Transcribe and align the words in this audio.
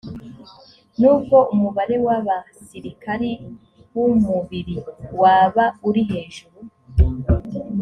n’ubwo 0.99 1.37
umubare 1.53 1.95
w’abasirikari 2.05 3.31
b’umubiri 3.93 4.75
waba 5.21 5.65
uri 5.87 6.01
hejuru 6.09 6.57